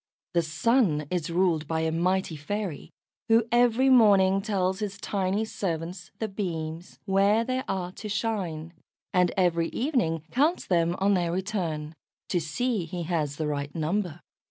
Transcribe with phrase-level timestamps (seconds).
[0.33, 2.89] The Sun is ruled by a mighty fairy,
[3.29, 8.73] who every morning tells his tiny servants, the beams, where they are to shine,
[9.13, 11.93] and every evening counts them on their return,
[12.29, 14.21] to see he has the right number.